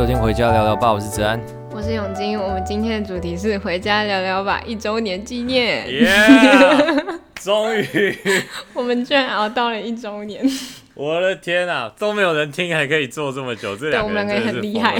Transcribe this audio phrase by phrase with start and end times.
[0.00, 1.38] 收听《回家聊聊吧》，我是子安，
[1.72, 2.40] 我是永金。
[2.40, 5.86] 我们今天的主题是“回家聊聊吧”一周年纪念。
[7.38, 8.16] 终于，
[8.72, 10.42] 我们居然熬到了一周年！
[10.94, 14.98] 我的天啊，都没有人听，还可以做这么久，这两个人真的是很厉害。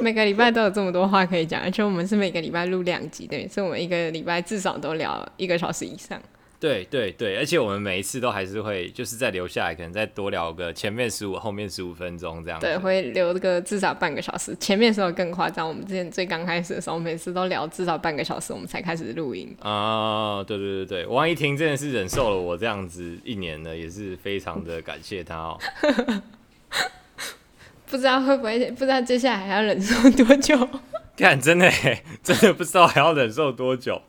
[0.00, 6.16] 每个礼拜都有这么多话可以讲，而且我们是每个礼拜录两集，等于是我们一个礼拜至少都聊一个小时以上。
[6.60, 12.60] 对对对，而且我们每一次都还是会，就是再留下来，可能再多聊个前面十五，后面十五分钟这样。
[12.60, 14.54] 对，会留个至少半个小时。
[14.56, 19.56] 前面的时候更夸张，我们之前最刚开始的时候，每次都聊至少半个小时，我们才开始录音。
[19.60, 25.58] 啊，对对对对，王一婷真的是忍受了我这样子一年了，也是非常的感谢他哦。
[27.88, 30.68] 不知道会不会，不知道接下来还要忍受多久？
[31.16, 31.72] 看，真的，
[32.22, 34.02] 真的不知道还要忍受多久。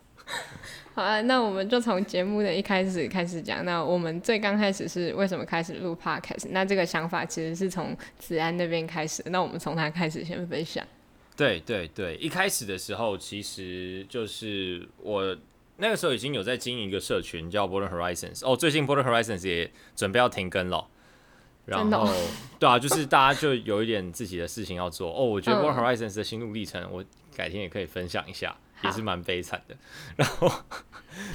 [0.94, 3.64] 好啊，那我们就从节目的一开始开始讲。
[3.64, 6.48] 那我们最刚开始是为什么开始录 Podcast？
[6.50, 9.22] 那这个想法其实是从子安那边开始。
[9.26, 10.86] 那我们从他开始先分享。
[11.34, 15.34] 对对对，一开始的时候，其实就是我
[15.78, 18.46] 那个时候已经有在经营一个社群，叫 Border Horizons。
[18.46, 20.86] 哦，最近 Border Horizons 也准备要停更了。
[21.64, 22.12] 然后，
[22.58, 25.10] 对啊，就是大家就有一点自己的事情要做。
[25.10, 27.02] 哦，我觉得 Border Horizons 的心路历程，我
[27.34, 28.54] 改天也可以分享一下。
[28.82, 29.76] 也是蛮悲惨的，
[30.16, 30.50] 然后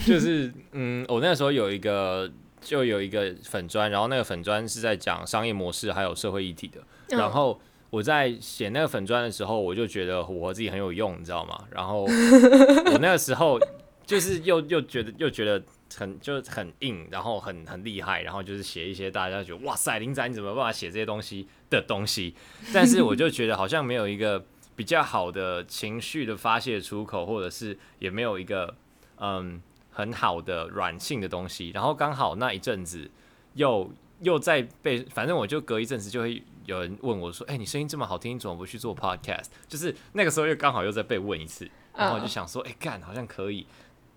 [0.06, 2.30] 就是嗯，我那时候有一个
[2.62, 6.82] 就有一个粉砖，然后那个粉砖是在讲商业模式还有社会议题的。
[7.10, 11.64] 然后我在写那个粉砖的时候，我就觉得我自己很有用，你知道吗？
[11.72, 13.60] 然后我那个时候
[14.06, 15.64] 就是又又觉得又觉得
[15.96, 22.36] 很就很硬，然后很很厉害，然后就是写一些大家觉得哇塞，林仔你怎么办法写这些东西的东西？
[22.74, 24.46] 但是我就觉得好像没有一个。
[24.78, 28.74] 比较好的情绪的发泄出口，或者是也没有一个
[29.18, 29.62] 嗯
[29.92, 33.12] 很好的软性的东西，然后刚好那一阵子
[33.56, 43.66] 又又在被，反正我就隔一阵子就会有人问我说：“哎、欸，你声音这么好听，你怎么不去做 podcast？” 就是那个时候又刚好又在被问一次，然后我就想说：“哎、欸，干好像可以。”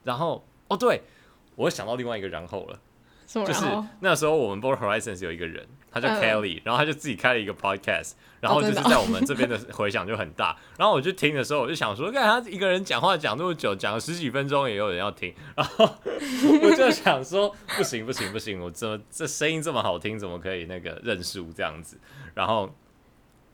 [0.05, 1.03] 然后哦，对，
[1.57, 2.79] 我想到另外一个然后了。
[3.27, 3.65] 就是
[4.01, 10.57] 那时候，我们 Border Horizons 有一个人，他叫 Kelly，、uh, 然后他就自己开了一个 podcast，然后就是在我们这边的回响就很大。
[10.79, 15.35] 然后我就听的时候，我就想说，看他一个人讲话讲那么久，讲了十几分钟，也有人要听。
[15.57, 15.85] 然后
[16.63, 21.99] 我就想说，不行不行不行，我怎么这声音这么好听，怎么可以那个认输这样子？
[22.35, 22.73] 然后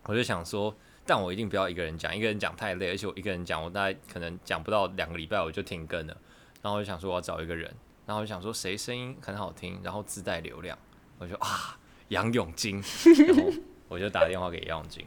[0.05, 0.77] 我就想说，
[1.07, 6.17] 但我一定不要一个人讲，一个人讲太累，而且我一个人讲，我大概可能讲不到两个礼拜我就停更了。
[6.63, 7.73] 然后我就想说，我要找一个人。
[8.07, 10.79] 然后我就想说谁声音很好听，然后自带流量，
[11.19, 11.77] 我就啊
[12.09, 12.83] 杨永金，
[13.27, 13.53] 然后
[13.89, 15.05] 我就打电话给杨永金。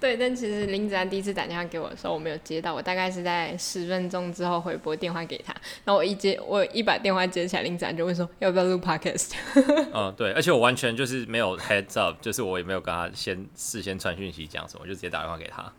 [0.00, 5.52] 对，但其实林子安第一次打电话给我的时候，我没有接到，我大概是在十分钟之后回拨电话给他，
[5.84, 9.30] 然后我一接，我一把电话接起来，林子安就问说要不要录 podcast。
[9.94, 15.72] 嗯，对，而且我完全就是没有 heads up，就是我也没有跟他先事先传讯息讲什么，我就直接打电话给他。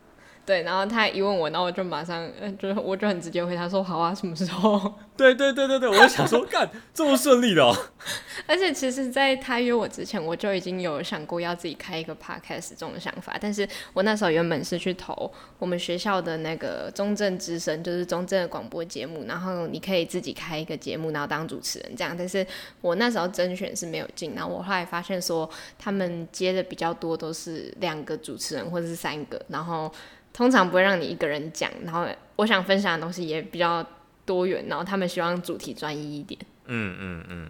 [0.51, 4.93] 对，然后他一问我，然后我就马上，嗯就我就很直接回他说好啊，什么时候？
[5.15, 7.73] 对对对对对，我就想说，干这么顺利的哦。
[8.45, 13.37] 而且其实，在他约我之前，我就已经有想过要自己开一个 podcast 这种想法。
[13.39, 22.13] 但是我那时候原本是去投我们学校的那个中正之声，就是中正的广播节目，然后你可以自己开一个节目，然后当主持人这样。
[22.17, 22.45] 但是
[22.81, 29.89] 我那时候甄选是没有进，然后我后来发现说，他们接的比较多都是两个主持人或者是三个，然后。
[30.33, 32.05] 通常不会让你一个人讲，然后
[32.35, 33.85] 我想分享的东西也比较
[34.25, 36.39] 多元，然后他们希望主题专一一点。
[36.65, 37.49] 嗯嗯嗯。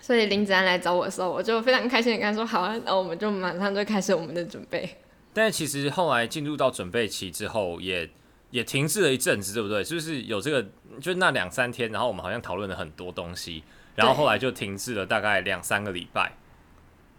[0.00, 4.88] 所以林子安来找我的时候，我就非常开心的跟他说好啊，然后我们就马上就开始我们的准备。
[5.32, 8.10] 但其实后来进入到准备期之后也，也
[8.50, 9.82] 也停滞了一阵子，对不对？
[9.82, 10.66] 就是有这个？
[11.00, 13.64] 就那两三天，然后我们好像讨论了很多东西，
[13.96, 16.32] 然后后来就停滞了大概两三个礼拜。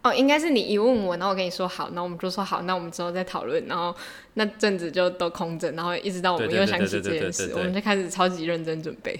[0.06, 3.94] 哦，应该是你一问我，然后我跟你说好，那我们就说好，那我们之后再讨论，然后
[4.34, 9.18] 那阵子就都空着，然后一直到我们又想起这件事，我们就开始超级认真准备。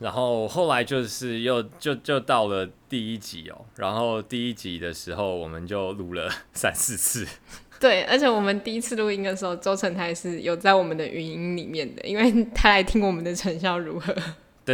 [0.00, 7.26] 然后后来就是又就就到了第一集哦，然后第一集的时候我们就录了 三四次。
[7.80, 14.12] 对，而且我们第一次录音的时候，周成泰是有在我们的语音里面的，因为他来听我们的成效如何。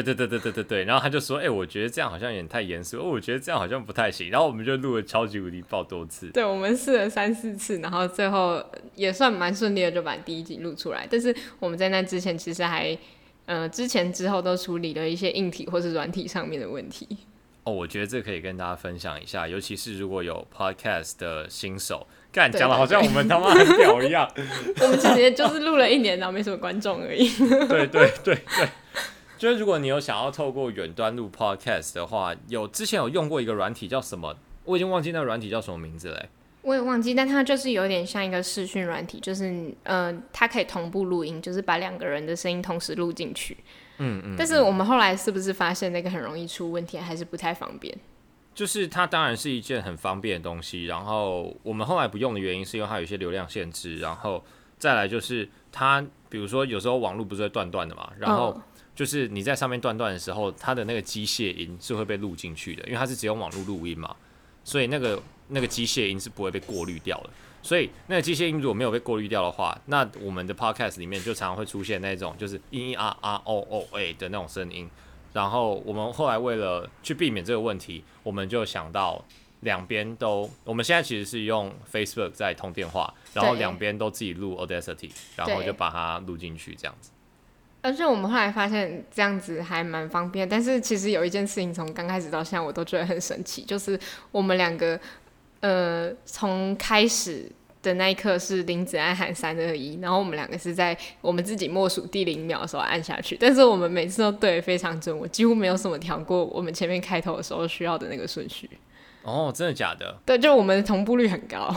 [0.02, 6.28] 对对对对对对对，然后他就说：“哎、欸，我觉得这样好像有点太严肃，哦，我觉得这样好像不太行。”然后我们就录了超级无敌爆多次。
[6.30, 8.60] 对，我们试了三四次，然后最后
[8.96, 11.06] 也算蛮顺利的，就把第一集录出来。
[11.08, 12.96] 但是我们在那之前其实还，
[13.46, 17.06] 呃，之前之后都处理了一些硬体或是软体上面的问题。
[17.62, 24.28] 哦，我觉得这可以跟大家分享一下，尤其是如果有 podcast 的新手，干讲的好像我们他妈很屌一样。
[24.82, 27.28] 我们其实就是录了一年，然后没什么观众而已。
[27.68, 28.68] 对对对对。
[29.38, 34.34] 对就是如果你有想要透过远端录 podcast 的话，有之前有用过一个软体叫什么？
[34.64, 36.28] 我已经忘记那个软体叫什么名字嘞。
[36.62, 43.58] 我也忘记，但它就是有点像一个视讯软体，就是呃，它可以同步录音，就是把两个人的声音同时录进去。
[43.98, 44.34] 嗯嗯。
[44.38, 47.94] 但是我们后来是不是发现那个很容易出问题，还是不太方便？
[48.54, 54.42] 就是它当然是一件很方便的东西，然后我们后来不用的原因是因为它有一些流量限制，然后
[54.78, 58.58] 再来就是它，比如说有时候网络不是会断断的嘛，然后
[58.94, 64.14] 就是你在上面断断的时候，它的那个机械音是会被录进去的，因为它是只用网络录音嘛，
[64.62, 65.22] 所以那个。
[65.48, 67.28] 那个机械音是不会被过滤掉的，
[67.60, 74.88] 所以那个机械音如果没有被过滤掉的话，那我们的 podcast 里面就常常会出现那种就是咿咿啊啊哦哦哎的那种声音。
[75.34, 79.22] 然后我们后来为了去避免这个问题，我们就想到
[79.60, 87.10] 两边都，我们现在其实是用 Facebook 在通电话，然后两边都自己录 Audacity，然后就把它录进去这样子。
[87.84, 93.96] 而且我们后来发现这样子还蛮方便，但是其实有一件事情从刚开始到现在我都觉得很神奇，就是
[94.32, 94.98] 我们两个。
[95.60, 97.50] 呃，从开始
[97.80, 108.68] 的那一刻是林子安喊三二一，然后我们两个是在我们自己默数第零秒的时候按下去，但是我们每次都对得非常准，我几乎没有什么调过我们前面开头的时候需要的那个顺序。
[109.22, 110.14] 哦，真的假的？
[110.26, 111.74] 对，就我们的同步率很高。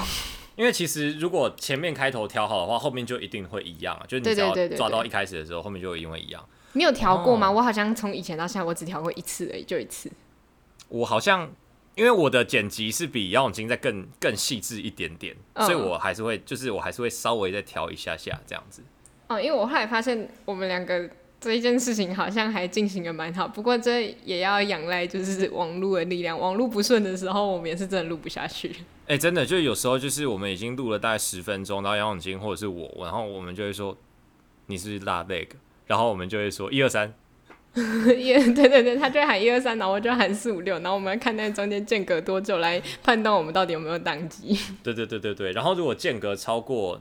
[0.57, 6.45] 因为其实如果前面开头调好的话，后面就一定会一样，就是你只要抓到一开始的时候，后面就一定会一样。
[6.73, 7.47] 你有调过吗？
[7.47, 10.11] 哦、我好像从以前到现在，我只调过一次而已，就一次。
[10.89, 11.49] 我好像。
[11.95, 18.83] 因为我的剪辑是比姚永金再更更细致一点点，哦，所以我还是会，就是我还是会稍微再调一下下这样子。
[19.29, 21.09] 哦，因为我后来发现我们两个
[21.39, 28.69] 这一件事情好像还进行的蛮好，不过这也要仰赖就是网络的力量，网络不顺的时候，我们也是真的录不下去。
[29.05, 33.95] 哎，欸，真的，就有时候就是我们已经录了大概十分钟，然后杨永金或者是我，然后我们就会说
[34.65, 35.55] 你是拉那个，
[35.85, 37.13] 然后我们就会说一二三。
[37.73, 44.59] 对对对，他就喊一二三，然后我就喊四五六，然后我们要看那中间间隔多久来判断我们到底有没有宕机。
[44.81, 46.99] 对对对对对，然后如果间隔超过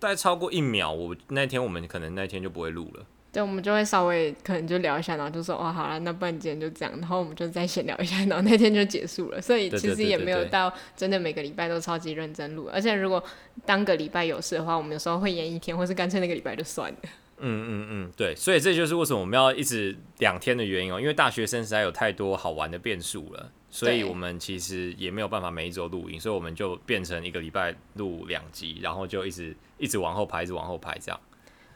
[0.00, 3.06] 大概超过一秒，我那天我们可能那天就不会录了。
[3.36, 9.42] 对，我们就会稍微可能就聊一下，然后就说哦好了，那不然今天就这样，然后我们就再闲聊一下， 然后那天就结束了。
[9.42, 13.22] 所以其实也没有到真的每个礼拜都超级认真录，而且如果
[13.66, 16.98] 当个礼拜有事的话，我们有时候会延一天，或是干脆那个礼拜就算了。
[17.38, 31.20] 嗯嗯嗯，对，所以这就是为什么我们要一直两天的原因哦，因为大学生实在有太多好玩的变数了，所以我们其实也没有办法每一周录音，所以我们就变成一个礼拜录两集，然后就一直一直往后排，一直往后排这样。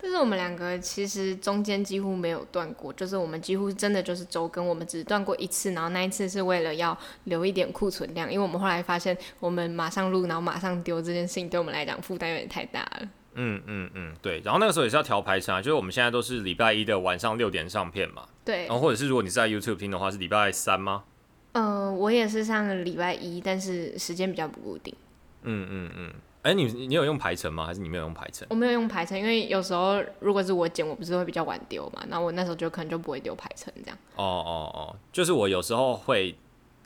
[0.02, 13.08] 但是我们两个其实中间几乎没有断过，就是我们几乎真的就是周更，我们只断过一次，然后那一次是为了要留一点库存量，因为我们后来发现我们马上录，然后马上丢这件事情对我们来讲负担有点太大了。
[13.34, 21.04] 嗯嗯嗯，对，然后那个时候也是要调排程啊，就是我们现在都是礼拜一的晚上六点上片嘛，对，然后或者是如果你是在 YouTube 听的话，是礼拜三吗？
[21.52, 24.94] 嗯、呃，我也是上礼拜一，但是时间比较不固定。
[25.42, 27.66] 嗯嗯嗯，哎、欸，你你有用排程吗？
[27.66, 28.46] 还是你没有用排程？
[28.50, 33.98] 我没有用排程，因为有时候如果是我剪，我不是会比较晚丢嘛，那我那时候就可能就不会丢排程这样。
[34.16, 36.34] 哦哦哦，就是我有时候会。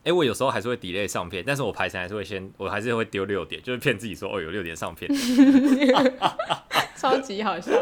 [0.00, 5.10] 哎、欸，我有时候还是会 delay 上片，但是我排程还是会先，我还是会丢六点，就是骗自己说哦有六点上片，
[6.94, 7.72] 超级好笑。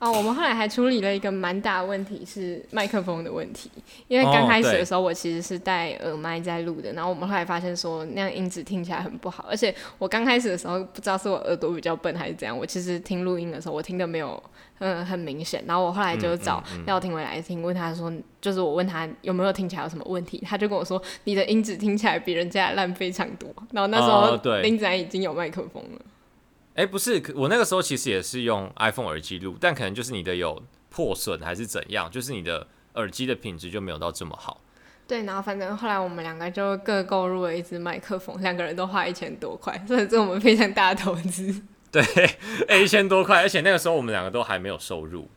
[0.00, 3.68] 哦，我们后来还处理了一个蛮大的问题，是麦克风的问题。
[4.06, 14.40] 因为刚开始的时候，我其实是戴耳麦在录的，然后我们后来发现说那样音质听起来很不好，而且我刚开始的时候不知道是我耳朵比较笨还是怎样，我其实听录音的时候我听的没有
[14.78, 15.64] 嗯很明显。
[15.66, 23.48] 然后我后来就找廖廷伟来听，问他说，就是我问他有没有听起来有什么问题，他就跟我说你的音质听起来比人家烂非常多。
[23.72, 26.00] 然后那时候林子安已经有麦克风了。
[26.78, 34.60] 哎、欸，不是，我那个时候其实也是用 iPhone 耳机录，但可能就是你的有破损还是怎样，就是你的耳机的品质就没有到这么好。
[35.04, 41.62] 对，然后反正后来我们两个就各购入了一支麦克风，两个人都花一千多块，所以这是我们非常大的投资。
[41.90, 42.00] 对，
[42.68, 45.28] 哎，一千多块，而且那个时候我们两个都还没有收入。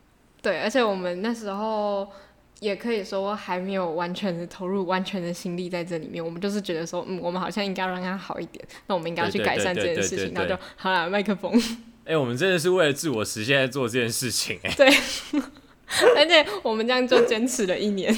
[0.44, 2.08] 对，而且我们那时候。
[2.62, 6.24] 也可以说还没有完全的投入，完全的心力在这里面。
[6.24, 8.64] 我们就是觉得说，嗯，我们好像应该让它好一点。
[8.86, 10.32] 那我们应该要去改善这件事情。
[10.32, 11.52] 然后就好了，麦克风。
[12.06, 14.76] 哎、欸，我们真的是为了自我实现在做这件事情、欸，哎。
[14.76, 14.88] 对。
[16.16, 18.16] 而且我们这样就坚持了一年。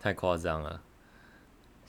[0.00, 0.80] 太夸张了。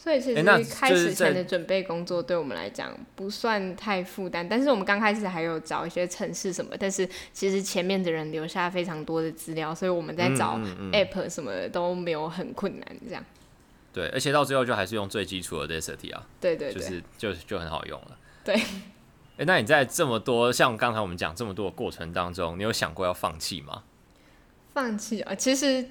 [0.02, 0.44] 所以其实
[0.74, 10.58] 开始前的准备工作对我们来讲不算太负担，但是我们刚开始还有找一些城市什么，但是其实前面的人留下非常多的资料，所以我们在找
[10.92, 13.24] app 什么的都没有很困难这样。
[13.94, 18.18] 对，而且到最后就还是用最基础的 Audacity 啊，对对对，就是就就很好用了。
[18.44, 18.60] 对。
[19.38, 23.84] 哎，那你在这么多像刚才我们讲这么多的过程当中，你有想过要放弃吗？
[24.74, 25.86] 放弃啊，其实。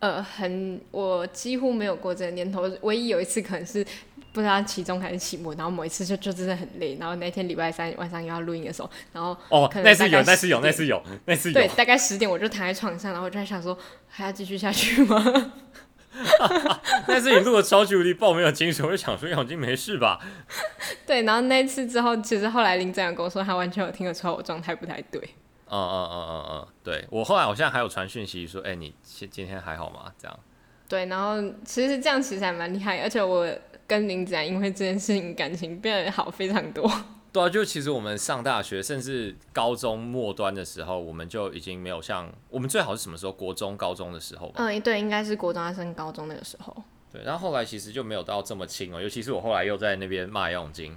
[0.00, 2.62] 呃，很，我几乎没有过这个念头。
[2.82, 3.84] 唯一有一次可能是
[4.32, 13.76] 不知道期中还是期末，然后某一次就就真的很累，然后那天礼拜三晚上又要录音的时候，然后哦，那次有，那次有，那次有，那次有，对，大概十点我就躺在床上，然后我就在想说
[14.08, 15.52] 还要继续下去吗？
[17.06, 20.18] 但是你录的超级无敌爆没有精神，我就想说杨静没事吧？
[21.06, 25.20] 对，然后那次之后，其实后来林正阳跟我说，他完全有听得出来我状态不太对。
[25.70, 30.12] 嗯嗯嗯嗯嗯，对我后来我现在还有传讯息说，哎、欸，你今今天还好吗？
[30.18, 30.40] 这样。
[30.88, 33.46] 对，然后其实这样其实还蛮厉害，而且我
[33.86, 36.90] 跟林子然因为这件事情感情变得好非常多。
[37.30, 43.32] 对啊，就其实我们上大学甚至高中末端的时候，我们就已经没有像我们最好是什么时候？
[43.32, 44.50] 国中、高中的时候。
[44.54, 46.74] 嗯，对，应该是国中要升高中那个时候。
[47.12, 50.96] 对，然后后来其实就没有到这么亲哦，尤其是我后来又在那边骂杨永金。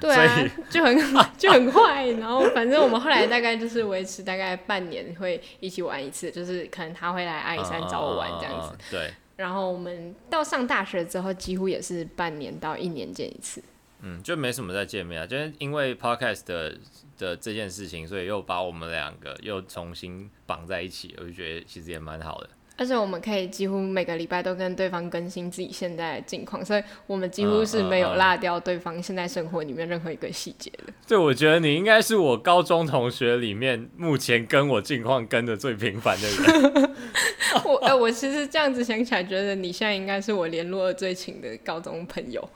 [0.00, 0.96] 对啊，就很
[1.36, 8.76] 就很快，然后反正我们后来大概就是维持大概半年会一起玩一次，就是可能他会来阿里山找我玩这样子。
[8.90, 9.12] 对。
[9.36, 13.62] 然后我们到上大学之后，几乎也是半年到一年见一次。
[14.02, 16.76] 嗯，就没什么再见面啊，就是因为 podcast 的
[17.18, 22.50] 的这件事情，所以又把我们两个又重新绑在一起，我就觉得其实也蛮好的。
[22.80, 30.92] 而且我们可以几乎每个礼拜都跟对方更新自己现在的近况，所以我们几乎是没有落掉对方现在生活里面任何一个细节的。
[31.06, 36.96] 对，我觉得你应该是我高中同学里面目前跟我近况跟的最频繁的人。
[37.66, 42.48] 我呃，我其实这样子想起来，觉得你现在应该是我联络的最勤的高中朋友。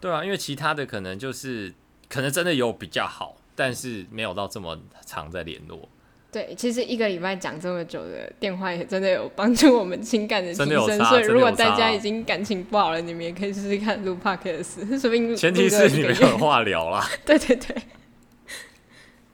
[0.00, 1.74] 对啊，因为其他的可能就是
[2.08, 5.88] 可能真的有比较好，但是没有到这么常在联络。
[6.34, 10.98] 对，其实一个礼拜讲这么久的电话也真的有帮助我们情感的提升。
[11.04, 17.08] 所以如果大家已经感情不好了，你们也可以试试看录 Podcast，说不定前提是你们有话聊啦。
[17.24, 17.76] 对对对。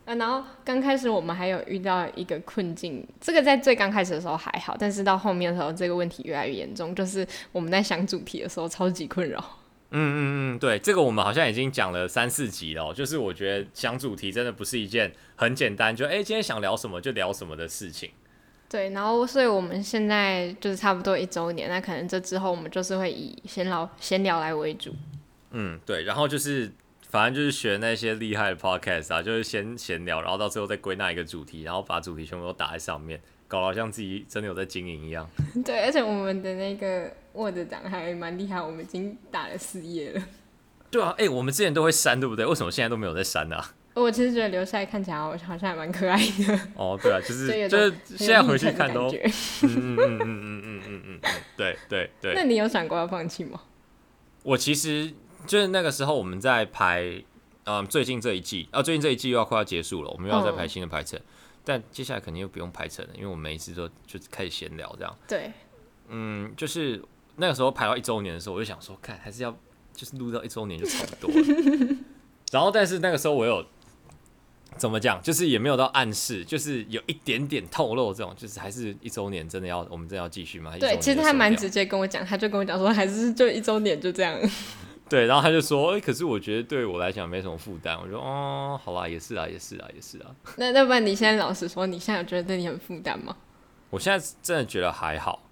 [0.05, 9.43] 啊，然后刚开始我们还有遇到一个困境，这个在最刚开始的时候还好，但是到后面的时候，这个问题越来越严重，就是我们在想主题的时候超级困扰。
[9.93, 10.19] 嗯嗯
[10.55, 12.93] 嗯，对，这个我们好像已经讲了三四集了。
[12.95, 18.11] 就是我觉得想主题真的不是一件很简单，就哎今天想聊什么就聊什么的事情。
[18.69, 24.95] 对，然后所以我们现在就是差不多一周年，那可能这之后我们就是会以闲聊闲聊来为主。
[25.51, 26.71] 嗯，对，然后就是
[27.09, 33.21] 反正就是学那些厉害的 podcast 啊，就是先闲聊，然后到最后再归纳一个主题，然后把主题全部都打在上面。
[33.51, 35.29] 搞得好像自己真的有在经营一样。
[35.65, 40.23] 对，而且我们的那个 Word 档还蛮厉害，我们已经打了四页了。
[40.89, 42.47] 对啊，哎、欸，我们之前都会删，对不对？
[42.47, 43.61] 为什么现在都没有在删呢？
[43.95, 46.61] 我其实觉得留下来看起来好像还蛮可爱的。
[46.77, 49.19] 哦，对啊，就是就是现在回去看都，嗯
[49.65, 52.35] 嗯嗯嗯嗯嗯嗯嗯，对对对。
[52.35, 53.61] 那你有想过要放弃吗？
[54.45, 55.13] 我其实
[55.45, 57.23] 就是那个时候我们在排，
[57.65, 61.19] 嗯，最近这一季啊，最近这一季又要快要结束了，我们又要再排新的排程。
[61.19, 61.23] 嗯
[61.71, 65.17] 但接下来肯定又不用排程了，因为我们每一次都就开始闲聊这样。
[65.29, 65.53] 对，
[66.09, 67.01] 嗯，就是
[67.37, 69.57] 那个时候排到一周年的时候，我就想说，看还是要
[69.95, 71.97] 就是录到一周年就差不多了。
[72.51, 73.65] 然后，但是那个时候我有
[74.77, 80.77] 怎么讲，就是也没有到暗示，就是有一点点透露这种，就是还是一周年真的要我们真的要继续吗？
[80.81, 84.37] 对，其实他蛮直接跟我讲，他就跟我讲说，还是就一周年就这样。
[85.11, 93.37] 对，然后他就说：“哎、欸，可是我觉得对我来讲没什么负担。”我说：“哦，好啦，也是啊，也是啊，也是啊。”那那不然你现在老实说，你现在有觉得对你很负担吗？
[93.91, 95.43] 我现在真的觉得还好。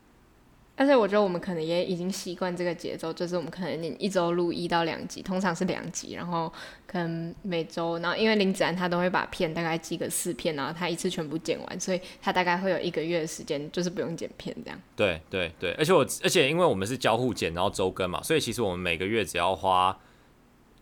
[0.79, 6.53] 但是我觉得我们可能也已经习惯这个节奏，就是我们可能一周录一到两集，通常是两集，然后
[6.87, 14.81] 可能每周，然后因为林子安他都会把片大概寄个四片，然后他一次全部剪完，所以他大概会有一个月的时间，就是不用剪片这样。
[14.95, 19.99] 对对对，而且我而且因为我们是交互剪，然后周更嘛，所以其实我们每个月只要花，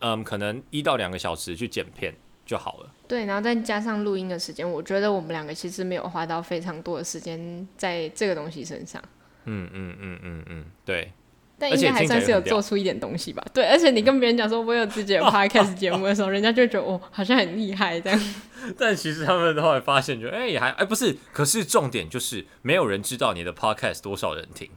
[0.01, 2.93] 嗯，可能一到两个小时去剪片就好了。
[3.09, 9.03] 对，然后再加上录音的时间，我觉得我们两个其实没有花到非常多的时间在这个东西身上。
[9.47, 11.13] 嗯嗯嗯嗯嗯，对，
[11.59, 13.43] 但应该还算是有做出一点东西吧。
[13.55, 18.21] 对，而且你跟别人讲说我有自己的 podcast 节目的时候，人家就觉得哦，好像很厉害这样。
[18.79, 24.69] 但其实他们后来发现就，就哎也还哎不是，可是重点就是没有人知道你的 podcast 多少人听。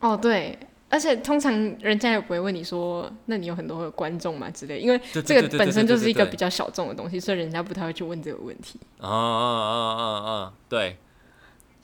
[0.00, 8.80] 哦，对，而且通常人家也不会问你说，那你有很多的观众嘛之类，因为这个本身就是一个比较小众的东西，所以人家不太会去问这个问题。
[8.98, 10.52] 啊啊啊啊啊！
[10.68, 10.96] 对。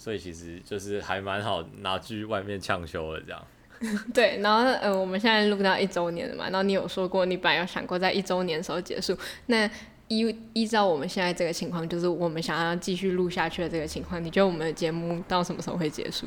[0.05, 3.43] 所以其实就是还蛮好拿去外面呛修的这样。
[4.13, 9.17] 对，然后呃，我们现在录到一周年了嘛，然后你有说过你本来有想过在一周年的时候结束。
[9.47, 9.67] 那
[10.09, 16.27] 依依照我们现在这个情况，就是我们想要继续录下去的这个情况，你觉得我们的节目到什么时候会结束？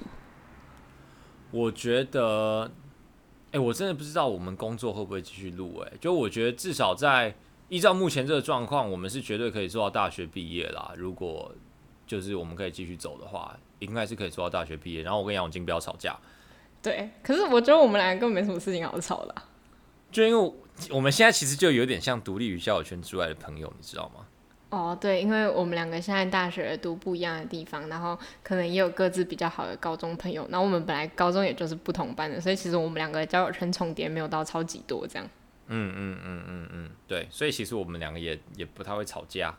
[1.51, 2.71] 我觉得，
[3.51, 5.83] 哎、欸，我真的不知道我们工作会不会继续录。
[5.85, 7.35] 哎，就我觉得至少在
[7.69, 10.93] 依照目前这个状况，我们是绝对可以做到大学毕业啦。
[10.97, 11.53] 如果
[12.07, 13.55] 就是我们可以继续走的话。
[13.79, 16.17] 应该是可以做到大学毕业，然后我跟杨永金不要吵架。
[16.81, 19.35] 对，可是我觉得我们两个根本没什么事情好吵的。
[20.11, 20.53] 就因为
[20.89, 24.25] 我们现在其实就有点像独立于交友圈之外的朋友，你知道吗？
[24.71, 30.47] 哦，对，因为我们两个现在大学读不一样的地方，然后可能也有各自比较好的高中朋友。
[30.49, 35.29] 然后我们本来高中也就是不同班的，所以其实我们两个交友圈重叠没有到超级多这样。
[35.67, 39.55] 嗯嗯嗯嗯嗯，对，所以其实我们两个也也不太会吵架。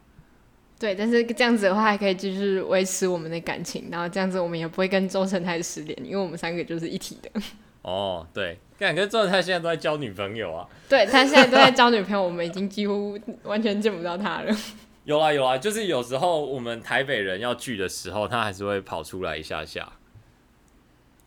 [0.79, 7.31] 对，但是这样子的话还可以继续维持我们的感情，然后这样子我们也不会跟周成泰失联，因为我们三个就是一体的。
[7.83, 10.67] 哦，对，感觉周成泰现在都在交女朋友啊。
[10.89, 14.57] 对，他现在都在交女朋友，我们已经几乎完全见不到他了。
[15.05, 19.91] 有啊有啊，就是有时候我们台北人要聚的时候，他还是会跑出来一下下。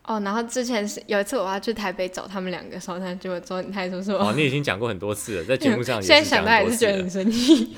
[0.04, 7.76] 哦，然后之前是有一次我要去台北找他们两个时候，他就说他说说哦，你已经讲过很多次了，在节目上也现在想到还是觉得很生气。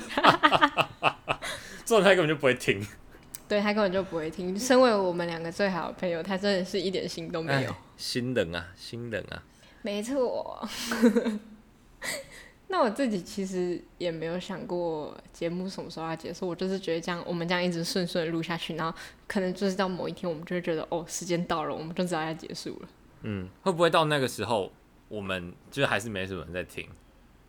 [1.85, 2.85] 做他根本就不会听，
[3.47, 4.57] 对他根本就不会听。
[4.59, 7.73] 身为我们两个最好的朋友，他真的是一点心都没有。
[7.95, 9.43] 心冷啊，心冷啊。
[9.83, 10.67] 没错。
[12.67, 22.89] 那我自己其实也没有想过节目什么时候要结束，我就是觉得这样，我们这样一直顺顺录下去，然后可能就是到某一天，我们就会觉得哦，时间到了，我们就知道要结束了。
[23.21, 24.71] 嗯，会不会到那个时候，
[25.07, 26.89] 我们就还是没什么人在听？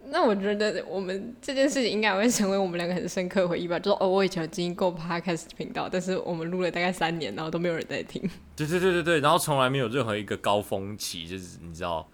[0.08, 3.78] 那我觉得我们这件事情应该会成为我们两个很深刻回忆吧。
[3.78, 8.22] 就是哦，我以前有经营过 Podcast 频道，但是我们录了大概三年，然后都没有人在听。
[8.56, 12.08] 对对对对对，然后从来没有任何一个高峰期，就是你知道。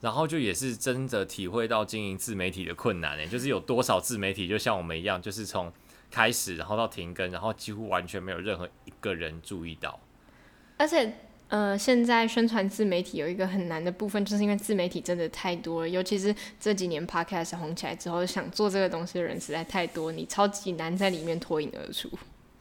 [0.00, 5.72] 然后就也是真的体会到经营自媒体的困难诶，就是有多少自媒体就像我们一样，就是从
[6.08, 9.98] 开始然后到停更，然后几乎完全没有任何一个人注意到。
[10.76, 11.12] 而且，
[11.48, 22.08] 呃，现在宣传自媒体有一个很难的部分，就是因为自媒体真的太多了，尤其是这几年 Podcast 红起来之后，想做这个东西的人实在太多，你超级难在里面脱颖而出。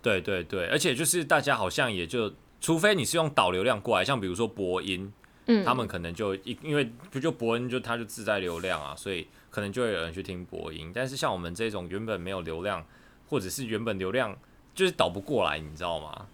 [0.02, 5.12] 对对对，而且就是大家好像也就，除非你是用导流量过来，像比如说播音。
[5.50, 10.92] 嗯，他们可能就因因为不就博音就他就自带流量啊，所以可能就会有人去听播音。
[10.94, 12.86] 但是像我们这种原本没有流量，
[13.30, 14.38] 或者是原本流量
[14.76, 16.26] 就是导不过来，你知道吗？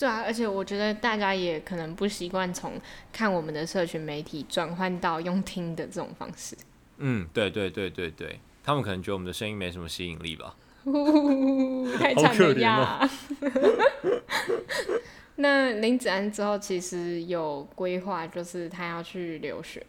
[0.00, 2.80] 对啊，而且我觉得大家也可能不习惯从
[3.12, 6.56] 看我们的社群媒体转换到用听的这种方式。
[6.96, 10.56] 嗯，对对对对对，他们可能觉得我们的声音没什么吸引力吧。
[11.98, 13.10] 太惨了呀！
[15.36, 19.84] 那林子安之后其实有规划，就是他要去留学。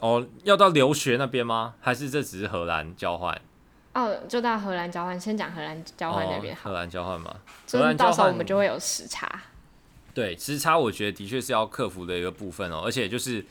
[0.00, 1.74] 哦，要到留学那边吗？
[1.80, 3.40] 还是这只是荷兰交换？
[3.94, 5.20] 哦，就到荷兰交换。
[5.20, 6.56] 先讲荷兰交换那边。
[6.56, 7.34] 荷兰交换嘛？
[7.70, 9.42] 荷兰到时候我们就会有时差。
[10.14, 13.44] 对，时差我觉得的确是要克服的一个部分哦，而且就是。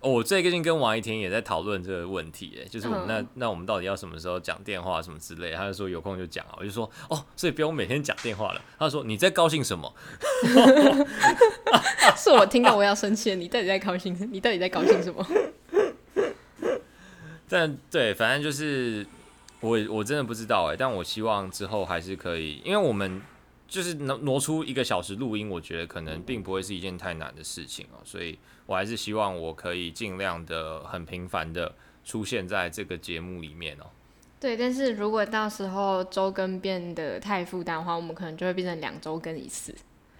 [0.00, 8.62] 哦，我最近跟王一婷也在讨论这个问题，哎，就是我们那、嗯、那我们到底要什么时候讲电话什么之类，他就说有空就讲啊，我就说哦，所以不用每天讲电话了。
[8.78, 9.92] 他说你在高兴什么？
[12.16, 14.16] 是我听到我要生气了，你到底在高兴？
[14.30, 15.26] 你到底在高兴什么？
[17.48, 19.04] 但对，反正就是
[19.60, 23.20] 我我真的不知道哎，但我希望之后还是可以，因为我们
[23.66, 28.38] 就是挪挪出一个小时录音，我觉得可能并不会是一件太难的事情哦，所以。
[28.68, 33.86] 我还是希望我可以尽量的很频繁的出现在这个节目里面哦。
[34.38, 39.74] 对，但是如果到时候周更变得太负担的话，我们可能就会变成两周更一次。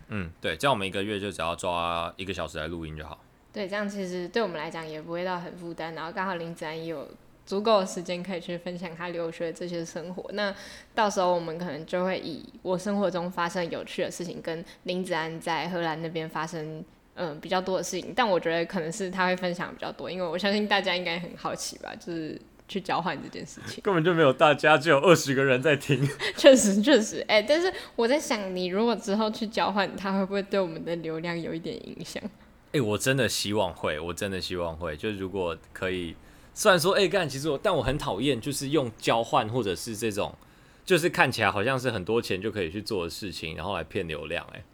[0.07, 3.23] 嗯，对，这样我们一个月就只要抓一个小时来录音就好。
[3.53, 7.07] 对，这样其实对我们来讲也不会到很负担，然后刚好林子安也有
[7.49, 10.31] 足够的时间可以去分享他留学这些生活。
[10.35, 10.55] 那
[10.95, 16.85] 到时候我们可能就会以我生活中发生有趣的事情，跟林子安在荷兰那边发生。
[17.21, 23.83] 嗯，比较多的事情，但我觉得可能是他会分享比较多，因为我相信大家应该很好奇吧，就是去交换这件事情。
[23.83, 26.09] 根本就没有大家，只有二十个人在听。
[26.39, 32.23] 确实，确实，哎、欸，但是我在想，你如果之后去交换，他会不会对我们的流量有一点影响？
[32.67, 34.97] 哎、欸，我真的希望会，我真的希望会。
[34.97, 36.15] 就如果可以，
[36.59, 40.35] 虽然说，哎、欸，干，其实我，但我很讨厌，就是用交换或者是这种，
[40.85, 44.65] 就是看起来好像是很多钱就可以去做的事情，然后来骗流量、欸，哎。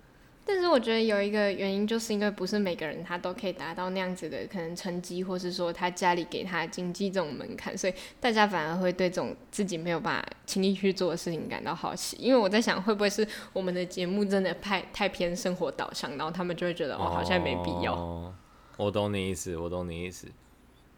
[0.46, 12.16] 但是我觉得有一个原因，就是因为不是每个人他都可以达到那样子的可能成绩，或是说他家里给他经济这种门槛，所以大家反而会对这种自己没有办法轻易去做的事情感到好奇。
[12.18, 17.94] 因为我在想，会不会是我们的节目真的太太偏生活导向，然后他们就会觉得哦，好像没必要。
[17.94, 18.34] 哦，
[18.78, 20.26] 我懂你意思，我懂你意思。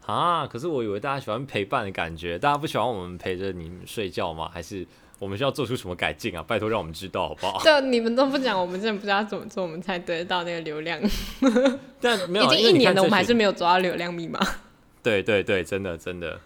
[0.07, 4.49] 啊，可是我以为大家喜欢陪伴的感觉，大家不喜欢我们陪着你们睡觉吗？
[4.51, 4.87] 还是？
[5.19, 6.43] 我们需要做出什么改进啊？
[6.43, 7.59] 拜托让我们知道好不好？
[7.63, 11.01] 对，你们都不讲，我们真的不知道怎么做，我们才得到那个流量。
[11.99, 14.39] 但没有，已经一年了，我们还是没有抓到流量密码。
[15.01, 16.39] 对对对，真的真的，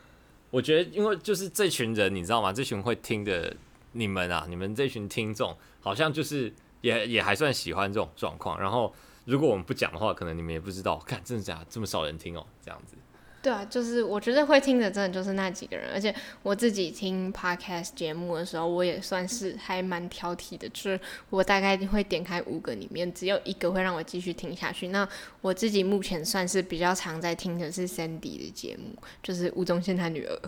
[0.52, 2.54] 我觉得因为就是这群人，你知道吗？
[2.54, 3.54] 这群会听的
[3.92, 8.58] 你们啊，你们这群听众，好像就是也也还算喜欢这种状况。
[8.58, 8.96] 然后
[9.26, 12.96] 如果我们不讲的话，可能你们也不知道，看真的假的，这么少人听哦，这样子。
[13.42, 21.00] 对啊，就是我觉得会听的真的就是那几个人，而且我自己听 podcast 节目的时候，我也算是还蛮挑剔的，就是
[21.32, 24.90] 我大概会点开五个里面，只有一个会让我继续听下去。
[24.90, 25.08] 那
[25.42, 30.40] 我自己目前算是比较常在听的是 Sandy 的节目，就是吴宗宪他女儿。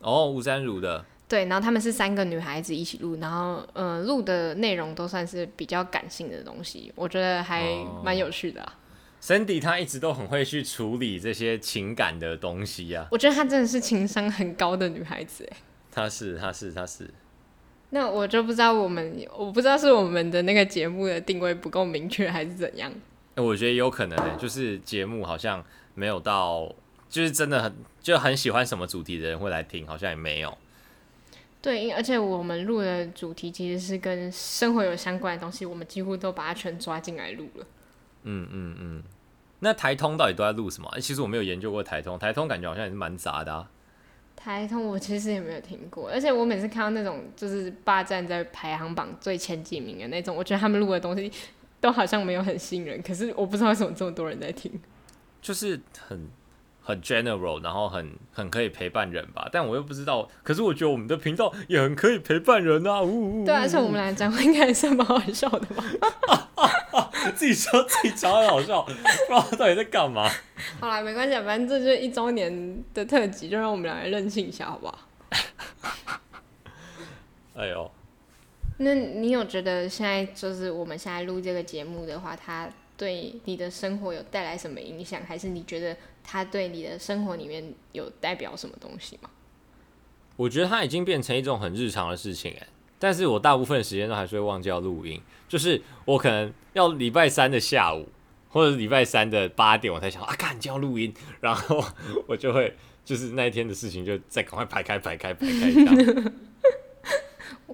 [0.00, 1.04] 哦，吴姗儒的。
[1.28, 7.68] 对，然后他们是三个女孩子一起录，然后呃录的内容都算是比较感性的东西，我觉得还
[8.02, 8.78] 蛮有趣的啊。
[9.22, 13.08] Sandy 她一直都很会去处理这些情感的东西呀、啊。
[13.10, 15.56] 我觉得她真的是情商很高的女孩子哎。
[15.92, 17.10] 她是，她是，她是。
[17.90, 22.92] 那我就不知道我们，我不知道是我们的那个节目的定位不够明确，还是怎样。
[23.36, 26.72] 我觉得有可能哎，就是节目好像没有到，
[27.08, 30.56] 就是真的很就很喜欢什么主题的人会来听，好像也没有。
[31.60, 37.66] 对，而且我们录的主题其实是跟生活有相关的东西，我们几乎都把它全抓进来录了。
[38.24, 39.02] 嗯嗯嗯，
[39.60, 40.88] 那台通到底都在录什么？
[40.90, 43.68] 欸，其实我没有研究过台通，台通感觉好像也是蛮杂的啊。
[44.36, 51.30] 台通我其实也没有听过，而且我每次看到那种就是霸占在排行榜最前几名的那种，我觉得他们录的东西
[51.80, 53.02] 都好像没有很吸引人。
[53.02, 54.72] 可是我不知道为什么这么多人在听，
[55.42, 56.28] 就是很。
[56.82, 60.28] 很 general，然后很很可以陪伴人吧，但我又不知道。
[60.42, 63.00] 可是我觉得我们的频道也很可以陪伴人啊！
[63.02, 65.84] 呜呜呜对啊，而且我们俩讲话应该也是蛮好笑的吧？
[67.36, 68.98] 自己说自己讲很好笑，不知
[69.30, 70.28] 道到底在干嘛。
[70.80, 74.98] 好啦，没关系，反正这就是一周年的特辑，就让我们俩来任性一下，好不好？
[77.56, 77.90] 哎呦，
[78.78, 85.22] 那你有觉得现在就是我们现在录这个节目的话，它对你的生活有带来什么影响？
[85.26, 85.96] 还是你觉得？
[86.22, 89.30] 它对你的生活里面有代表什么东西吗？
[90.36, 92.68] 我觉得它已经变成一种很日常的事情哎，
[93.00, 98.06] 但是我大部分时间都还是会忘记要录音，就是我可能要礼拜三的下午
[98.48, 101.82] 或者礼拜三的八点，我才想啊，赶紧要录音，然后
[102.28, 106.32] 我就会就是那一天的事情就再赶快排开排开排开这样。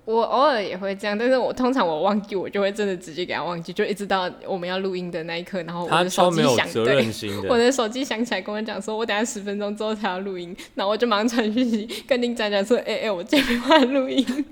[0.06, 7.04] 我偶尔也会这样，但是我通常我忘记，我就会真的直接给他忘记，就一直到我们要录音的那一刻，然后我的手机响，对，
[7.50, 14.24] 我的手机响起来跟我讲说，我等下十分钟之后才要录音，然后我就马上传讯息跟林展讲说，哎、欸、哎、欸，我这边没办法录音。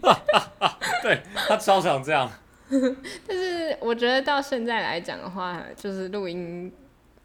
[1.02, 2.28] 对，他超常这样。
[3.28, 6.72] 但是我觉得到现在来讲的话，就是录音。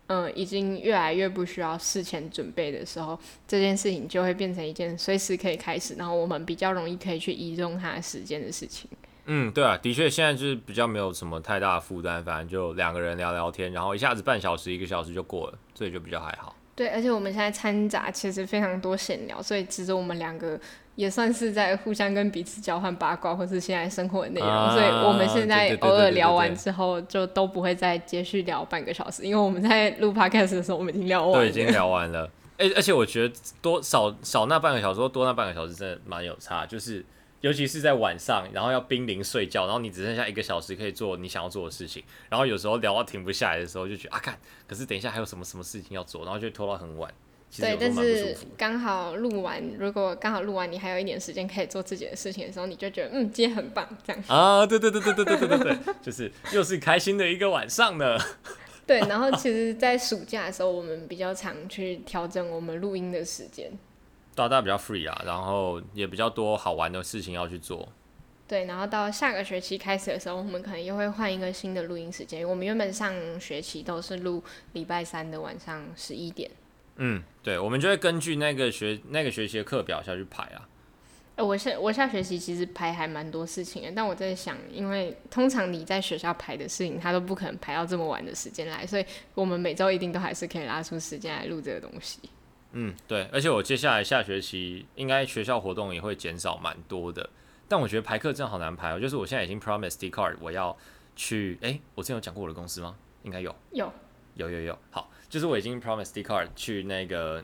[0.10, 3.18] 嗯，已经越来越不需要事前准备的时候，
[3.48, 8.90] 这件事情就会变成一件随时可以开始，然后我们比较容易可以去移动它的时间的事情。
[9.26, 16.56] 嗯，对啊，的确现在就是比较没有什么太大的负担，反正就两个人聊聊天，然后一下子半小时、一个小时就过了，所以就比较还好。
[16.76, 20.60] 对，而且我们现在掺杂其实非常多闲聊，所以其实我们两个。
[21.00, 31.40] 也算是在互相跟彼此交换八卦，或是现在生活的内容，啊，所以我们现在偶尔聊完之后，就都不会再继续聊半个小时，因为我们在录 podcast 的时候，我们已经聊完了。
[31.40, 32.30] 对，已经聊完了。
[32.58, 36.66] 而，而且我觉得多少少那半个小时，或多那半个小时，真的蛮有差。
[36.66, 37.06] 就是
[37.40, 47.10] 尤其是在晚上，然后要濒临睡觉，然后你只剩下一个小时可以做你想要做的事情，然后有时候聊到停不下来的时候，就觉得啊，看，可是等一下还有什么什么事情要做，然后就拖到很晚。
[47.58, 54.24] 对，但是刚好录完，如果刚好录完，你还有一点时间可以做自己的事情的时候，你就觉得嗯，今天很棒，这样。
[54.28, 58.18] 啊，对对对对对对对对对，就是又是开心的一个晚上呢。
[58.86, 63.72] 对，然后其实，在暑假的时候，我们比较常去调整我们录音的时间。
[64.36, 67.90] 大家比较 free 啊，然后也比较多好玩的事情要去做。
[68.48, 72.48] 对，然后到下个学期开始的时候，我们可能又会换一个新的录音时间。
[72.48, 76.50] 我们原本上学期都是录礼拜三的晚上十一点。
[76.96, 80.70] 嗯，对，我们就会根据那个学那个学期的课表下去排啊。
[81.36, 92.20] 呃，我下我下学期其实排还蛮多事情的，但我在想，因为通常你在学校排的事情，他都不可能排到这么晚的时间来，所以我们每周一定都还是可以拉出时间来录这个东西。
[92.74, 97.28] 嗯，对，而且我接下来下学期应该学校活动也会减少蛮多的，
[97.68, 99.00] 但我觉得排课真的好难排哦。
[99.00, 100.78] 就是我现在已经 promise Dcard 我要
[101.16, 102.96] 去，哎，我之前有讲过我的公司吗？
[103.24, 103.92] 应该有，有，
[104.36, 105.10] 有有有，好。
[105.30, 107.44] 就是我已经 promise Dcard 去那个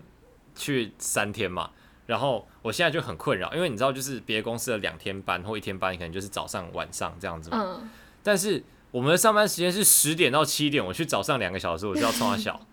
[0.56, 1.70] 去三天嘛，
[2.08, 7.58] 然后我现在就很困扰，因为你知道，就是别的公司的两天班或一天班，可能就是早上晚上这样子嘛。
[7.62, 7.90] 嗯。
[8.24, 12.66] 但是我们的上班时间是十点到七点，我去早上两个小时，我就要冲他小，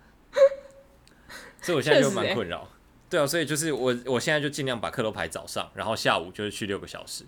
[1.61, 2.67] 所以我现在就蛮困扰。
[3.09, 7.23] 对啊，所以就是我我现在就尽量把课都排早上，然后下午就是去六个小时。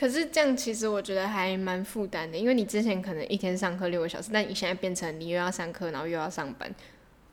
[0.00, 6.74] 可是这样其实我觉得还蛮负担的，因为你之前可能一天上课六个小时，但你现在变成你又要上课，然后又要上班。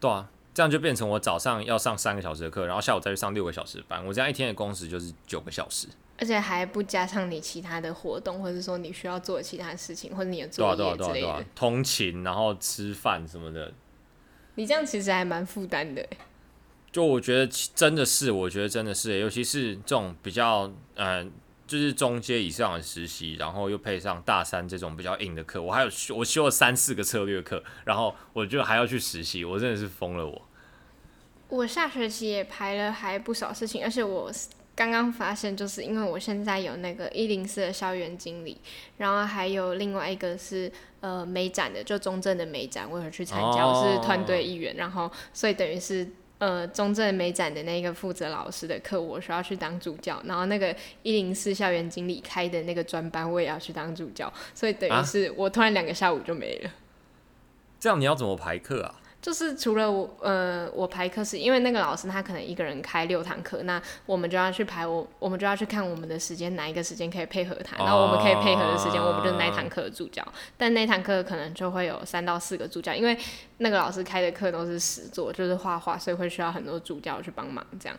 [0.02, 5.88] 对啊，这样就变成我早上要上三个小时的课，然后下午再去上六个小时的班，我这样一天的工时就是九个小时。
[6.20, 10.98] 而且还不加上你其他的活动，或者说你需要做的其他事情，或者你的作业之类的。
[10.98, 13.72] 对啊，对啊，对啊，对啊，通勤，然后吃饭什么的。
[14.56, 16.06] 你这样其实还蛮负担的。
[16.92, 21.28] 就我觉得真的是，我觉得真的是，尤其是这种比较嗯、呃，
[21.68, 30.42] 就是中阶以上的实习，然后又配上大三这种比较硬的课，我还有修我修了三四个策略课，然后我就还要去实习，我真的是疯了我。
[31.50, 34.32] 我下学期也排了还不少事情，而且我
[34.76, 38.60] 刚刚发现，就是因为我现在有那个一零四的校园经理，
[38.98, 46.08] 然后还有另外一个是呃美展的，就中正的美展，我有去参加，哦、我是团队一员，然后所以等于是
[46.40, 56.70] 呃中正美展的那个负责老师的课，我说要去当助教，然后那个一零四校园经理开的那个专班，我也要去当助教，所以等于是我突然两个下午就没了。
[56.70, 56.74] 啊、
[57.80, 58.96] 这样你要怎么排课啊？
[59.28, 73.18] 就是除了我，呃，我排课是因为那个老师他可能一个人开六堂课，那我们就要去排我，我们就要去看我们的时间哪一个时间可以配合他，那我们可以配合的时间，我们就那一堂课的助教，但那堂课可能就会有三到四个助教，因为
[73.58, 77.98] 那个老师开的课都是实作，就是画画，所以会需要很多助教去帮忙这样。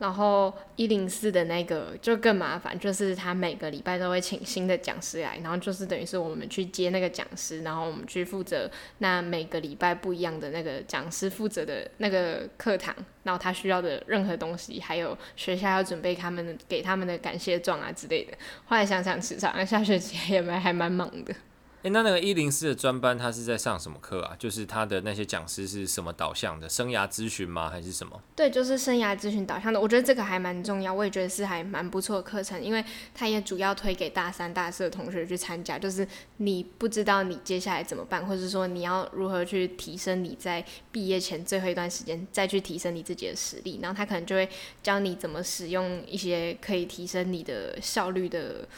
[0.00, 18.32] 然后一零四的那个就更麻烦，就是他每个礼拜都会请新的讲师来，然后就是等于是我们去接那个讲师，然后我们去负责那每个礼拜不一样的那个讲师负责的那个课堂，然后他需要的任何东西，还有学校要准备他们给他们的感谢状啊之类的。
[18.64, 21.34] 后来想想，其实好像下学期也蛮还蛮忙的。
[21.82, 24.36] 诶、那那个一零四的专班，他是在上什么课啊？
[24.38, 26.68] 就是他的那些讲师是什么导向的？
[26.68, 27.70] 生涯咨询吗？
[27.70, 28.20] 还是什么？
[28.36, 29.80] 对，就是生涯咨询导向的。
[29.80, 35.78] 我觉得这个还蛮重要，我也觉得是还蛮不错的课程，因为他也主要推给大三、大四的同学去参加。
[35.78, 40.62] 就是你不知道你接下来怎么办，或者说你要如何去提升你在
[40.92, 44.46] 毕业前最后一段时间再去提升你自己的实力，然后他可能就会
[44.82, 48.68] 教你怎么使用一些可以提升你的效率的，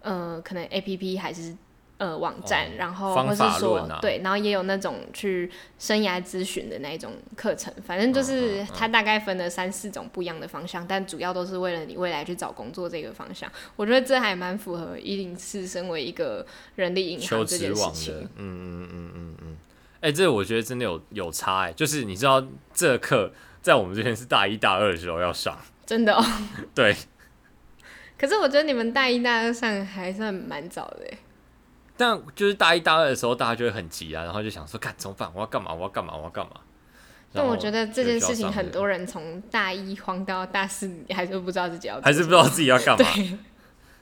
[0.00, 1.54] 呃，可能 APP 还是。
[1.98, 13.50] 呃，网站，然后或是说、啊、对，然后也有那种去生涯咨询的那种课程，反正就是它大概分了三四种不一样的方向，但主要都是为了你未来去找工作这个方向。
[13.76, 18.14] 我觉得这还蛮符合一零四身为一个人力银行这件事情。
[18.14, 19.56] 嗯嗯嗯嗯嗯，
[20.00, 23.32] 哎、欸，这我觉得真的有有差哎、欸，就是你知道这课
[23.62, 25.56] 在我们这边是大一大二的时候要上，
[25.86, 26.22] 真的哦。
[26.74, 26.94] 对。
[28.18, 31.18] 可是我觉得你们大一大二上还算蛮早的、欸。
[31.96, 35.30] 但就是大一、大二的时候，大家就会很急啊，然后就想说：“干怎么办？
[35.34, 35.72] 我要干嘛？
[35.72, 36.14] 我要干嘛？
[36.16, 36.52] 我要干嘛？”
[37.32, 43.06] 但我觉得这件事情，很多人从大一慌到大四，还是不知道自己要，还是不知道自己要干嘛。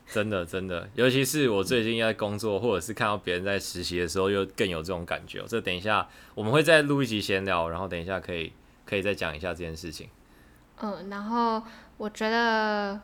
[0.06, 5.42] 真的，真的，尤其是我最近在工作，或者是看到别人在实习的时候，又更有这种感觉。
[5.46, 8.52] 这等一下我们会再录一集闲聊，然后等一下可以
[8.84, 10.08] 可以再讲一下这件事情。
[10.80, 11.62] 嗯，然后
[11.96, 13.00] 我觉得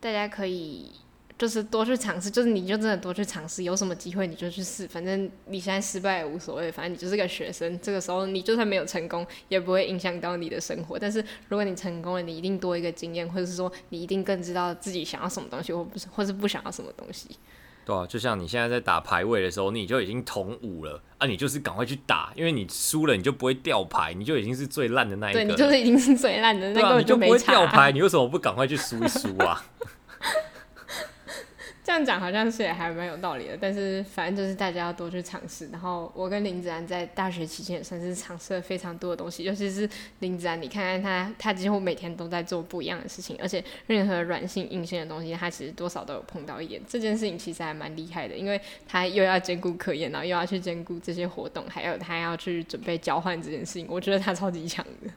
[0.00, 0.92] 大家可以。
[1.38, 10.98] 就是多去尝试，就是你就真的多去尝试，有什么机会你就去试，反正你现在失败也无所谓，反正你就是个学生，这个时候你就算没有成功，也不会影响到你的生活。
[10.98, 17.28] 但是如果你成功了，你一定多一个经验，或者是说你一定更知道自己想要什么东西，或不是，或是不想要什么东西。
[17.84, 25.38] 对啊，就像你现在在打排位的时候，你就已经同五了啊，你就是赶快去打，因为你输了你就不会掉牌，你就已经是最烂的那一个。
[25.38, 29.64] 对，你就是已经是最烂的那个，啊，你就不会掉牌，你为什么不赶快去输一输啊？
[31.88, 35.70] 这样讲好像是也还蛮有道理的，但是反正就是大家要多去尝试。
[35.72, 46.78] 然后我跟林子安在大学期间也算是尝试了非常多的东西，尤其是林子安，你看看他，他几乎每天都在做不一样的事情，而且任何软性、硬性的东西，他其实多少都有碰到一点。
[46.86, 55.10] 这件事情其实还蛮厉害的，因为他又要兼顾课业，然后又要去兼顾这些活动，还有他要去准备交换这件事情，我觉得他超级强的。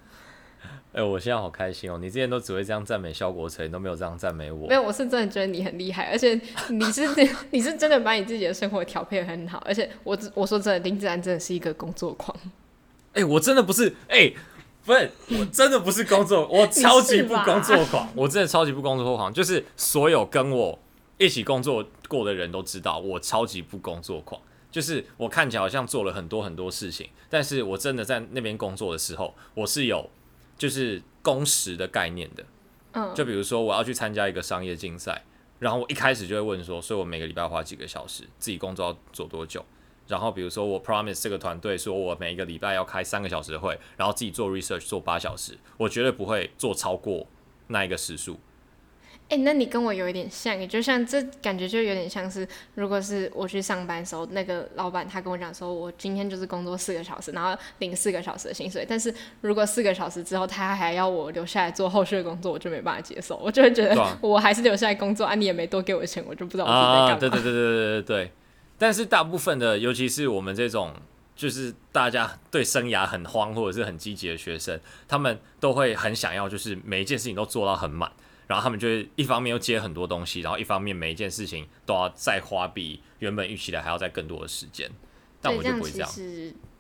[0.94, 1.98] 哎、欸，我现在好开心哦！
[1.98, 4.68] 你之前都只会这样赞美肖国成，你都没有这样赞美我。
[4.68, 6.34] 没有，我是真的觉得你很厉害，而且
[6.68, 7.08] 你是
[7.52, 12.36] 你是真的把你自己的生活调配得很好，而且我我说真的，林子安真的是一个工作狂。
[13.14, 14.36] 哎、欸，我真的不是，哎、欸，
[14.84, 20.78] 不是，我真的不是工作，我超级不工作狂，我真的超级不工作狂，就是所有跟我
[21.18, 30.10] 一起工作过的人都知道，我超级不工作狂，就是我看起来好像做了很多很多事情，但是我真的在那边工作的时候，我是有。
[30.62, 32.46] 就是工时的概念的，
[32.92, 35.24] 嗯，就比如说我要去参加一个商业竞赛，
[35.58, 39.66] 然后我一开始就会问说，所以我每个礼拜要花几个小时，自己工作要做多久？
[40.08, 47.26] 然后比如说我 promise 这个团队说我每一个礼拜要开三个小时的会，然后自己做 research 做八小时，我绝对不会做超过
[47.70, 48.40] 那一个时数。
[49.32, 58.86] 哎、欸，那你跟我有一点像，也就像这感觉就有点像是，如果是我去上班的时候，那个老板他跟我讲说，我今天就是工作四个小时，然后领四个小时的薪水。
[58.86, 67.14] 但是如果四个小时之后他还要我留下来做后续的工作，我就没办法接受，我就会觉得我还是留下来工作啊，你也没多给我钱，我就不知道我自己在干嘛。
[67.14, 68.32] 啊，对对对对对对对。
[68.78, 70.92] 但是大部分的，尤其是我们这种
[71.38, 78.12] 就是大家对生涯很慌或者是很积极的学生，他们都会很想要，就是每一件事情都做到很满，
[78.52, 84.92] 然后他们就会一方面又接很多东西，然后一方面每一件事情都要再花比原本预期的还要再更多的时间。
[85.40, 86.10] 但我就不会这样。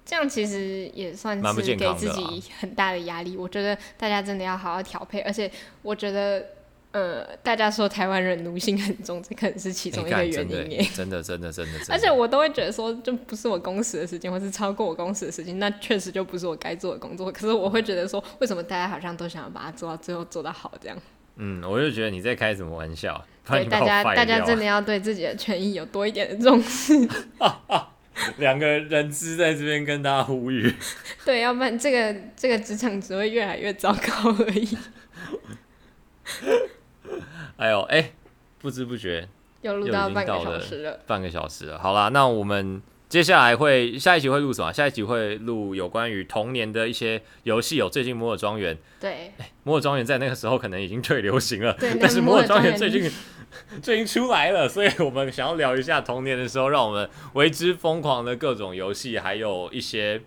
[0.04, 3.38] 这样其实也算是给自己 很大的压力。
[3.38, 5.50] 我觉得大家真的要好好调配，而且
[5.82, 6.46] 我觉得，
[6.92, 10.86] 呃，大家说台湾人奴性很重，这可能是其中一个原因耶。
[10.94, 11.94] 真的，真的，真的， 真的。
[11.94, 17.32] 而且我都会觉得说，就不是我工时的时间，或是超过我工时的时间，那确实就不是我该做的工作。
[17.32, 20.98] 可是我会觉得说，为什么大家好像都想要把它做到最后做到好这样？
[21.36, 23.24] 嗯，我就觉得你在开什么玩笑？
[23.46, 26.94] 对，大家大家真的要对自己的权益有多一点的重视。
[28.38, 30.72] 两个人资在这边跟大家呼吁，
[31.26, 34.78] 对，要不然这个这个职场只会越来越糟糕而已。
[37.58, 38.14] 哎呦，哎、欸，
[38.60, 39.28] 不知不觉
[39.62, 41.80] 又录到半个小时了，半个小时了。
[41.80, 44.72] 好啦，那我们接下来会下一集会录什么？
[44.72, 48.78] 下一集会录有关于童年的一些游戏，有最近摩尔庄园。
[49.02, 53.12] 对，摩尔庄园在那个时候可能已经最流行了， 但是摩尔庄园最近。
[53.84, 60.22] 最近出来了，所以我们想要聊一下童年的时候，让我们为之疯狂的各种游戏，还有一些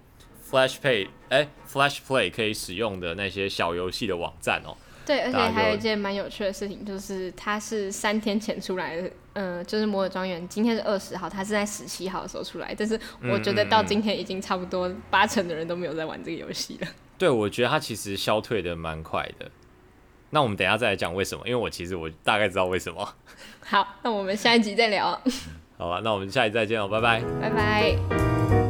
[0.50, 4.76] Flash Play 哎、欸、Flash Play 可以使用的那些小游戏的网站哦。
[5.06, 16.88] 对，而且还有一件蛮有趣的事情，就是它是三天前出来的，嗯、呃，就是摩尔庄园，今天是二十号，它是在十七号的时候出来，但是我觉得到今天已经差不多八成的人都没有在玩这个游戏了。
[17.18, 19.50] 对，我觉得它其实消退的蛮快的。
[20.30, 23.14] 那我们等一下再来讲为什么，因为我其实我大概知道为什么。
[23.64, 25.10] 好，那我们下一集再聊。
[25.78, 27.22] 好吧，那我们下一集再见哦，拜拜。
[27.40, 28.63] 拜拜。